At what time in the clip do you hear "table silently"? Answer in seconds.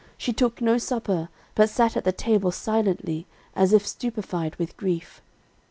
2.11-3.27